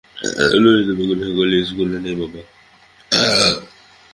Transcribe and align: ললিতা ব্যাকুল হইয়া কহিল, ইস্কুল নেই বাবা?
ললিতা 0.63 0.93
ব্যাকুল 0.97 1.19
হইয়া 1.21 1.35
কহিল, 1.37 1.53
ইস্কুল 1.61 1.87
নেই 2.03 2.15
বাবা? 2.19 2.41